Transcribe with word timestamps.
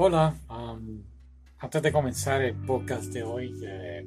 Hola, 0.00 0.32
um, 0.48 1.02
antes 1.58 1.82
de 1.82 1.90
comenzar 1.90 2.40
el 2.40 2.54
podcast 2.54 3.12
de 3.12 3.24
hoy, 3.24 3.52
eh, 3.66 4.06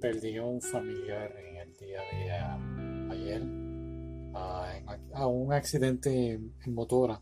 perdí 0.00 0.38
un 0.38 0.62
familiar 0.62 1.34
en 1.36 1.56
el 1.56 1.76
día 1.76 2.00
de 2.12 2.54
um, 2.54 3.10
ayer 3.10 3.42
uh, 3.42 5.16
a 5.16 5.26
un 5.26 5.52
accidente 5.52 6.34
en 6.34 6.74
motora. 6.74 7.20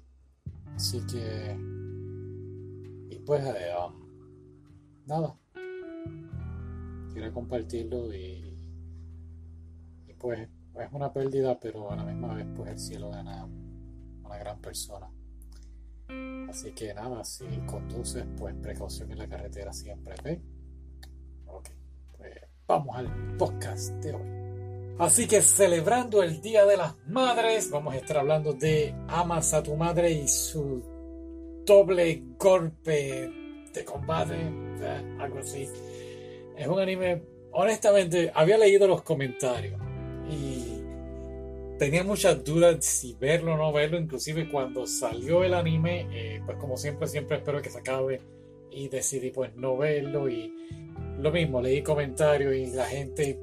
Así 0.74 1.00
que, 1.06 1.56
y 3.08 3.18
pues, 3.20 3.42
eh, 3.42 3.72
um, 3.86 3.94
nada, 5.06 5.34
quiero 7.14 7.32
compartirlo 7.32 8.14
y, 8.14 8.54
y, 10.08 10.12
pues 10.12 10.40
es 10.40 10.92
una 10.92 11.10
pérdida, 11.10 11.58
pero 11.58 11.90
a 11.90 11.96
la 11.96 12.04
misma 12.04 12.34
vez 12.34 12.46
pues 12.54 12.70
el 12.70 12.78
cielo 12.78 13.08
gana 13.08 13.46
una 13.46 14.36
gran 14.36 14.60
persona. 14.60 15.10
Así 16.48 16.72
que 16.72 16.92
nada, 16.94 17.24
si 17.24 17.46
conduces, 17.66 18.24
pues 18.36 18.54
precaución 18.60 19.12
en 19.12 19.18
la 19.18 19.28
carretera 19.28 19.72
siempre, 19.72 20.14
¿ok? 20.14 20.40
Ok, 21.46 21.68
pues 22.16 22.34
vamos 22.66 22.96
al 22.96 23.36
podcast 23.36 23.92
de 24.02 24.12
hoy. 24.14 24.40
Así 24.98 25.26
que 25.26 25.40
celebrando 25.40 26.22
el 26.22 26.42
Día 26.42 26.66
de 26.66 26.76
las 26.76 26.94
Madres, 27.06 27.70
vamos 27.70 27.94
a 27.94 27.96
estar 27.96 28.18
hablando 28.18 28.52
de 28.52 28.94
Amas 29.08 29.54
a 29.54 29.62
tu 29.62 29.74
madre 29.74 30.10
y 30.10 30.28
su 30.28 30.82
doble 31.64 32.22
golpe 32.38 33.30
de 33.72 33.84
combate, 33.84 34.34
algo 35.18 35.38
así. 35.38 35.68
Es 36.56 36.66
un 36.66 36.78
anime, 36.78 37.22
honestamente, 37.52 38.30
había 38.34 38.58
leído 38.58 38.86
los 38.86 39.02
comentarios 39.02 39.80
y 40.28 40.59
tenía 41.80 42.04
muchas 42.04 42.44
dudas 42.44 42.84
si 42.84 43.16
verlo 43.18 43.54
o 43.54 43.56
no 43.56 43.72
verlo, 43.72 43.98
inclusive 43.98 44.50
cuando 44.50 44.86
salió 44.86 45.42
el 45.44 45.54
anime, 45.54 46.06
eh, 46.12 46.42
pues 46.44 46.58
como 46.58 46.76
siempre, 46.76 47.08
siempre 47.08 47.38
espero 47.38 47.62
que 47.62 47.70
se 47.70 47.78
acabe 47.78 48.20
y 48.70 48.88
decidí 48.88 49.30
pues 49.30 49.56
no 49.56 49.78
verlo 49.78 50.28
y 50.28 50.54
lo 51.18 51.32
mismo, 51.32 51.62
leí 51.62 51.82
comentarios 51.82 52.54
y 52.54 52.66
la 52.66 52.84
gente, 52.84 53.40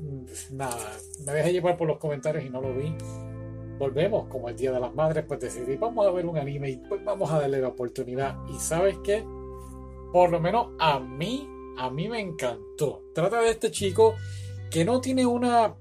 mm, 0.00 0.54
nada, 0.54 0.98
me 1.24 1.32
dejé 1.32 1.50
llevar 1.54 1.78
por 1.78 1.88
los 1.88 1.96
comentarios 1.96 2.44
y 2.44 2.50
no 2.50 2.60
lo 2.60 2.74
vi. 2.74 2.94
Volvemos, 3.78 4.28
como 4.28 4.50
el 4.50 4.56
Día 4.56 4.70
de 4.70 4.80
las 4.80 4.94
Madres, 4.94 5.24
pues 5.26 5.40
decidí, 5.40 5.76
vamos 5.76 6.06
a 6.06 6.10
ver 6.10 6.26
un 6.26 6.36
anime 6.36 6.68
y 6.68 6.76
pues 6.76 7.02
vamos 7.02 7.30
a 7.30 7.40
darle 7.40 7.58
la 7.58 7.68
oportunidad. 7.68 8.36
Y 8.50 8.58
sabes 8.58 8.98
qué, 9.02 9.24
por 10.12 10.30
lo 10.30 10.40
menos 10.40 10.72
a 10.78 11.00
mí, 11.00 11.48
a 11.78 11.88
mí 11.88 12.06
me 12.06 12.20
encantó. 12.20 13.04
Trata 13.14 13.40
de 13.40 13.48
este 13.48 13.70
chico 13.70 14.14
que 14.70 14.84
no 14.84 15.00
tiene 15.00 15.24
una 15.24 15.74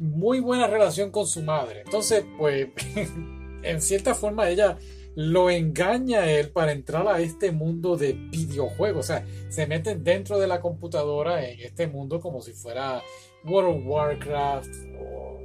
muy 0.00 0.40
buena 0.40 0.66
relación 0.66 1.10
con 1.10 1.26
su 1.26 1.42
madre. 1.42 1.82
Entonces, 1.84 2.24
pues, 2.38 2.68
en 3.62 3.80
cierta 3.82 4.14
forma 4.14 4.48
ella 4.48 4.78
lo 5.14 5.50
engaña 5.50 6.20
a 6.20 6.30
él 6.30 6.50
para 6.50 6.72
entrar 6.72 7.06
a 7.06 7.20
este 7.20 7.52
mundo 7.52 7.96
de 7.96 8.14
videojuegos. 8.14 9.04
O 9.04 9.06
sea, 9.06 9.26
se 9.50 9.66
meten 9.66 10.02
dentro 10.02 10.38
de 10.38 10.48
la 10.48 10.60
computadora 10.60 11.46
en 11.46 11.60
este 11.60 11.86
mundo 11.86 12.18
como 12.18 12.40
si 12.40 12.52
fuera 12.52 13.02
World 13.44 13.78
of 13.78 13.86
Warcraft 13.86 14.74
o... 14.98 15.40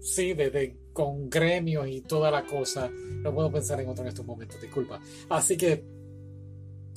Sí, 0.00 0.34
de, 0.34 0.76
con 0.92 1.30
gremios 1.30 1.86
y 1.88 2.00
toda 2.00 2.32
la 2.32 2.44
cosa. 2.44 2.90
No 2.90 3.32
puedo 3.32 3.52
pensar 3.52 3.80
en 3.80 3.88
otro 3.88 4.02
en 4.02 4.08
estos 4.08 4.26
momentos, 4.26 4.60
disculpa. 4.60 5.00
Así 5.28 5.56
que 5.56 5.84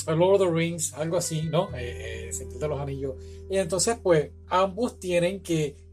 Lord 0.07 0.41
of 0.41 0.49
the 0.49 0.53
Rings, 0.53 0.93
algo 0.93 1.17
así, 1.17 1.43
¿no? 1.43 1.69
Eh, 1.75 2.31
eh 2.31 2.45
de 2.59 2.67
los 2.67 2.79
Anillos. 2.79 3.15
Y 3.49 3.57
entonces, 3.57 3.97
pues, 4.01 4.31
ambos 4.47 4.99
tienen 4.99 5.41
que 5.41 5.86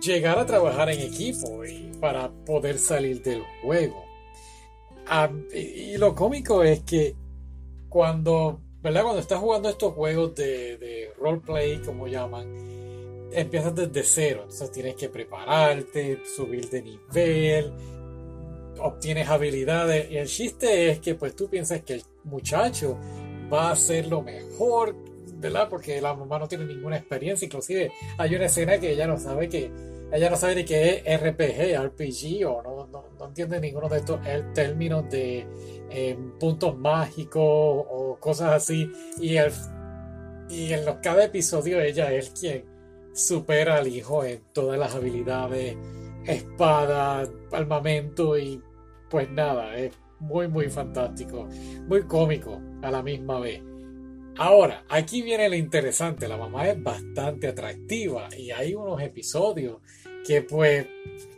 llegar 0.00 0.38
a 0.38 0.46
trabajar 0.46 0.90
en 0.90 1.00
equipo 1.00 1.64
y 1.64 1.92
para 2.00 2.30
poder 2.44 2.78
salir 2.78 3.22
del 3.22 3.42
juego. 3.62 4.04
y, 5.54 5.96
lo 5.96 6.14
cómico 6.14 6.62
es 6.62 6.80
que 6.80 7.14
cuando, 7.88 8.60
¿verdad? 8.82 9.02
Cuando 9.02 9.20
estás 9.20 9.38
jugando 9.38 9.68
estos 9.68 9.94
juegos 9.94 10.34
de, 10.34 10.76
de 10.76 11.10
roleplay, 11.18 11.80
como 11.82 12.08
llaman, 12.08 12.46
empiezas 13.32 13.74
desde 13.74 14.02
cero. 14.02 14.40
Entonces 14.42 14.72
tienes 14.72 14.96
que 14.96 15.08
prepararte, 15.08 16.22
subir 16.36 16.68
de 16.68 16.82
nivel, 16.82 17.72
obtienes 18.78 19.28
habilidades. 19.28 20.10
Y 20.10 20.18
el 20.18 20.26
chiste 20.26 20.90
es 20.90 21.00
que 21.00 21.14
pues 21.14 21.34
tú 21.36 21.48
piensas 21.48 21.82
que 21.82 21.94
el 21.94 22.02
muchacho 22.24 22.98
va 23.52 23.68
a 23.68 23.72
hacer 23.72 24.08
lo 24.08 24.22
mejor 24.22 24.96
¿verdad? 25.34 25.68
Porque 25.68 26.00
la 26.00 26.14
mamá 26.14 26.38
no 26.38 26.48
tiene 26.48 26.64
ninguna 26.64 26.96
experiencia, 26.96 27.46
inclusive 27.46 27.92
hay 28.18 28.34
una 28.34 28.46
escena 28.46 28.78
que 28.78 28.92
ella 28.92 29.06
no 29.06 29.18
sabe 29.18 29.48
que 29.48 29.70
ella 30.12 30.30
no 30.30 30.36
sabe 30.36 30.54
ni 30.54 30.64
qué 30.64 31.02
es 31.04 31.20
RPG, 31.20 31.76
RPG 31.84 32.46
o 32.46 32.62
no, 32.62 32.86
no, 32.86 33.26
entiende 33.26 33.60
ninguno 33.60 33.88
de 33.88 33.98
estos 33.98 34.20
términos 34.54 35.10
de 35.10 35.46
eh, 35.90 36.16
puntos 36.38 36.76
mágicos 36.78 37.42
o 37.44 38.16
cosas 38.20 38.52
así 38.52 38.90
y, 39.20 39.36
el, 39.36 39.50
y 40.48 40.72
en 40.72 40.84
los, 40.84 40.96
cada 40.96 41.24
episodio 41.24 41.80
ella 41.80 42.12
es 42.12 42.30
quien 42.30 42.64
supera 43.14 43.76
al 43.76 43.88
hijo 43.88 44.24
en 44.24 44.42
todas 44.52 44.78
las 44.78 44.94
habilidades, 44.94 45.76
espada, 46.24 47.28
armamento 47.50 48.38
y 48.38 48.62
pues 49.10 49.28
nada, 49.30 49.76
es 49.76 49.92
muy 50.20 50.46
muy 50.46 50.70
fantástico, 50.70 51.48
muy 51.88 52.02
cómico 52.02 52.60
a 52.82 52.90
la 52.90 53.02
misma 53.02 53.40
vez. 53.40 53.60
Ahora, 54.38 54.84
aquí 54.90 55.22
viene 55.22 55.48
lo 55.48 55.56
interesante, 55.56 56.28
la 56.28 56.36
mamá 56.36 56.68
es 56.68 56.82
bastante 56.82 57.48
atractiva 57.48 58.28
y 58.36 58.50
hay 58.50 58.74
unos 58.74 59.00
episodios 59.00 59.80
que 60.26 60.42
pues 60.42 60.86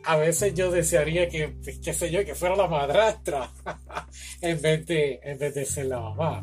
a 0.05 0.17
veces 0.17 0.55
yo 0.55 0.71
desearía 0.71 1.29
que, 1.29 1.55
qué 1.83 1.93
sé 1.93 2.11
yo, 2.11 2.25
que 2.25 2.35
fuera 2.35 2.57
la 2.57 2.67
madrastra 2.67 3.53
en, 4.41 4.61
vez 4.61 4.87
de, 4.87 5.21
en 5.23 5.39
vez 5.39 5.55
de 5.55 5.65
ser 5.65 5.87
la 5.87 6.01
mamá. 6.01 6.43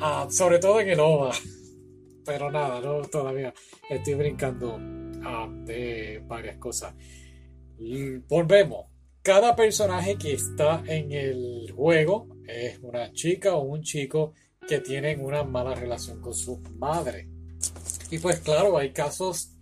Ah, 0.00 0.28
sobre 0.30 0.58
todo 0.58 0.80
en 0.80 0.90
el 0.90 1.00
OVA. 1.00 1.32
Pero 2.24 2.50
nada, 2.50 2.80
no 2.80 3.02
todavía 3.02 3.52
estoy 3.88 4.14
brincando 4.14 4.78
ah, 5.24 5.48
de 5.64 6.22
varias 6.26 6.58
cosas. 6.58 6.94
volvemos. 8.28 8.86
Cada 9.22 9.56
personaje 9.56 10.16
que 10.16 10.34
está 10.34 10.84
en 10.86 11.10
el 11.10 11.72
juego 11.74 12.28
es 12.46 12.78
una 12.80 13.12
chica 13.12 13.56
o 13.56 13.62
un 13.62 13.82
chico 13.82 14.34
que 14.68 14.80
tienen 14.80 15.24
una 15.24 15.44
mala 15.44 15.74
relación 15.74 16.20
con 16.20 16.34
su 16.34 16.60
madre. 16.78 17.28
Y 18.10 18.18
pues 18.18 18.40
claro, 18.40 18.76
hay 18.78 18.92
casos 18.92 19.52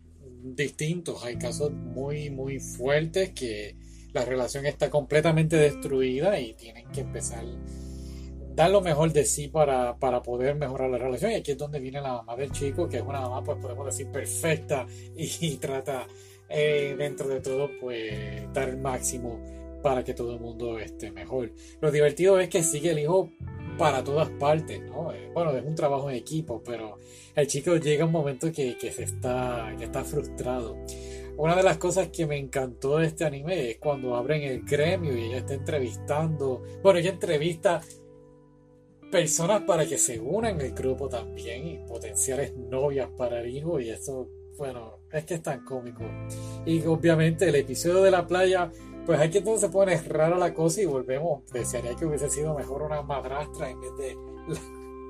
distintos, 0.42 1.24
hay 1.24 1.36
casos 1.36 1.72
muy, 1.72 2.30
muy 2.30 2.60
fuertes 2.60 3.32
que 3.32 3.76
la 4.12 4.24
relación 4.24 4.66
está 4.66 4.90
completamente 4.90 5.56
destruida 5.56 6.38
y 6.38 6.54
tienen 6.54 6.90
que 6.92 7.00
empezar 7.00 7.44
dar 8.54 8.70
lo 8.70 8.80
mejor 8.80 9.12
de 9.12 9.24
sí 9.24 9.48
para, 9.48 9.96
para 9.98 10.22
poder 10.22 10.54
mejorar 10.54 10.90
la 10.90 10.98
relación. 10.98 11.32
Y 11.32 11.34
aquí 11.34 11.52
es 11.52 11.58
donde 11.58 11.80
viene 11.80 12.00
la 12.00 12.12
mamá 12.12 12.36
del 12.36 12.52
chico, 12.52 12.88
que 12.88 12.98
es 12.98 13.02
una 13.02 13.20
mamá, 13.20 13.42
pues 13.42 13.58
podemos 13.58 13.86
decir, 13.86 14.10
perfecta 14.10 14.86
y, 15.16 15.56
trata 15.56 16.06
eh, 16.48 16.94
dentro 16.96 17.28
de 17.28 17.40
todo, 17.40 17.70
pues 17.80 18.52
dar 18.52 18.68
el 18.68 18.76
máximo 18.78 19.40
para 19.82 20.02
que 20.02 20.14
todo 20.14 20.34
el 20.34 20.40
mundo 20.40 20.78
esté 20.78 21.10
mejor. 21.10 21.52
Lo 21.80 21.90
divertido 21.90 22.38
es 22.38 22.48
que 22.48 22.62
sigue 22.62 22.92
el 22.92 23.00
hijo 23.00 23.30
para 23.76 24.02
todas 24.02 24.28
partes, 24.30 24.80
¿no? 24.82 25.12
Eh, 25.12 25.30
bueno, 25.32 25.50
es 25.56 25.64
un 25.64 25.74
trabajo 25.74 26.10
en 26.10 26.16
equipo, 26.16 26.62
pero 26.64 26.98
el 27.34 27.46
chico 27.46 27.76
llega 27.76 28.04
un 28.04 28.12
momento 28.12 28.50
que, 28.52 28.76
que, 28.76 28.90
se 28.90 29.04
está, 29.04 29.74
que 29.78 29.84
está 29.84 30.04
frustrado. 30.04 30.76
Una 31.36 31.56
de 31.56 31.64
las 31.64 31.78
cosas 31.78 32.08
que 32.08 32.26
me 32.26 32.38
encantó 32.38 32.98
de 32.98 33.08
este 33.08 33.24
anime 33.24 33.70
es 33.70 33.78
cuando 33.78 34.14
abren 34.14 34.42
el 34.42 34.62
gremio 34.62 35.16
y 35.16 35.24
ella 35.24 35.38
está 35.38 35.54
entrevistando, 35.54 36.62
bueno, 36.82 37.00
ella 37.00 37.10
entrevista 37.10 37.80
personas 39.10 39.62
para 39.62 39.86
que 39.86 39.96
se 39.96 40.18
unan 40.18 40.60
al 40.60 40.72
grupo 40.72 41.08
también 41.08 41.66
y 41.66 41.78
potenciales 41.86 42.52
novias 42.56 43.08
para 43.16 43.40
el 43.40 43.48
hijo 43.48 43.78
y 43.78 43.88
eso, 43.90 44.28
bueno, 44.56 44.98
es 45.12 45.24
que 45.24 45.34
es 45.34 45.42
tan 45.42 45.64
cómico. 45.64 46.04
Y 46.66 46.84
obviamente 46.86 47.48
el 47.48 47.54
episodio 47.54 48.02
de 48.02 48.10
la 48.10 48.26
playa 48.26 48.70
pues 49.06 49.20
aquí 49.20 49.38
entonces 49.38 49.62
se 49.62 49.68
pone 49.68 49.96
rara 50.02 50.38
la 50.38 50.54
cosa 50.54 50.80
y 50.80 50.86
volvemos. 50.86 51.44
Desearía 51.52 51.94
que 51.94 52.06
hubiese 52.06 52.30
sido 52.30 52.54
mejor 52.54 52.82
una 52.82 53.02
madrastra 53.02 53.70
en 53.70 53.80
vez 53.80 53.96
de 53.96 54.16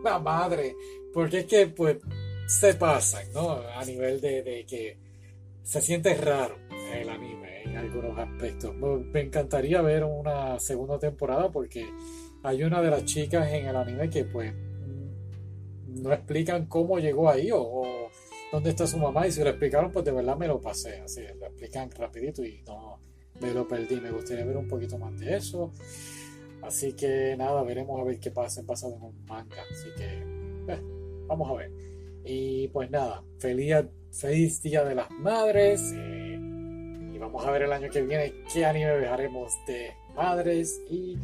la, 0.02 0.18
madre. 0.18 0.74
Porque 1.12 1.40
es 1.40 1.46
que, 1.46 1.68
pues, 1.68 1.98
se 2.46 2.74
pasan, 2.74 3.32
¿no? 3.32 3.52
A 3.52 3.84
nivel 3.84 4.20
de, 4.20 4.64
que 4.68 4.98
se 5.62 5.80
siente 5.80 6.14
raro 6.14 6.56
el 6.92 7.08
anime 7.08 7.62
en 7.64 7.76
algunos 7.76 8.18
aspectos. 8.18 8.74
Me 8.74 9.20
encantaría 9.20 9.80
ver 9.80 10.04
una 10.04 10.58
segunda 10.58 10.98
temporada 10.98 11.50
porque 11.50 11.88
hay 12.42 12.64
una 12.64 12.82
de 12.82 12.90
las 12.90 13.04
chicas 13.04 13.48
en 13.52 13.66
el 13.66 13.76
anime 13.76 14.10
que, 14.10 14.24
pues, 14.24 14.52
no 15.86 16.12
explican 16.12 16.66
cómo 16.66 16.98
llegó 16.98 17.30
ahí 17.30 17.52
o, 17.52 17.62
o 17.62 18.10
dónde 18.50 18.70
está 18.70 18.88
su 18.88 18.98
mamá. 18.98 19.28
Y 19.28 19.32
si 19.32 19.42
lo 19.42 19.50
explicaron, 19.50 19.92
pues 19.92 20.04
de 20.04 20.10
verdad 20.10 20.36
me 20.36 20.48
lo 20.48 20.60
pasé. 20.60 21.00
Así, 21.00 21.22
lo 21.38 21.46
explican 21.46 21.90
rapidito 21.92 22.44
y 22.44 22.60
no 22.66 22.93
me 23.40 23.52
lo 23.52 23.66
perdí. 23.66 24.00
Me 24.00 24.10
gustaría 24.10 24.44
ver 24.44 24.56
un 24.56 24.68
poquito 24.68 24.98
más 24.98 25.18
de 25.18 25.36
eso. 25.36 25.72
Así 26.62 26.94
que 26.94 27.36
nada, 27.36 27.62
veremos 27.62 28.00
a 28.00 28.04
ver 28.04 28.18
qué 28.18 28.30
pasa 28.30 28.60
en 28.60 28.66
pasado 28.66 28.96
en 28.96 29.02
un 29.02 29.24
manga. 29.26 29.62
Así 29.70 29.88
que 29.96 30.72
eh, 30.72 30.80
vamos 31.26 31.50
a 31.50 31.54
ver. 31.54 31.70
Y 32.24 32.68
pues 32.68 32.90
nada, 32.90 33.22
feliz, 33.38 33.76
feliz 34.12 34.62
Día 34.62 34.84
de 34.84 34.94
las 34.94 35.10
Madres. 35.10 35.92
Eh, 35.94 36.38
y 37.12 37.18
vamos 37.18 37.44
a 37.44 37.50
ver 37.50 37.62
el 37.62 37.72
año 37.72 37.90
que 37.90 38.02
viene 38.02 38.34
qué 38.52 38.64
anime 38.64 38.98
dejaremos 38.98 39.52
de 39.66 39.92
madres. 40.14 40.80
Y, 40.88 41.18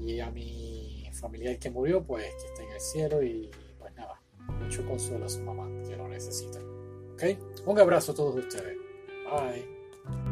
y 0.00 0.20
a 0.20 0.30
mi 0.30 1.08
familiar 1.12 1.56
que 1.58 1.70
murió, 1.70 2.02
pues 2.02 2.26
que 2.34 2.46
esté 2.46 2.64
en 2.64 2.72
el 2.72 2.80
cielo 2.80 3.22
y 3.22 3.48
pues 3.78 3.94
nada, 3.94 4.20
mucho 4.60 4.84
consuelo 4.84 5.26
a 5.26 5.28
su 5.28 5.40
mamá 5.42 5.68
que 5.88 5.96
lo 5.96 6.08
necesita. 6.08 6.58
¿Ok? 7.12 7.22
Un 7.66 7.78
abrazo 7.78 8.10
a 8.10 8.14
todos 8.14 8.34
ustedes. 8.34 8.76
Bye. 9.30 10.31